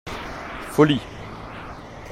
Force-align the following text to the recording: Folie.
Folie. 0.75 0.99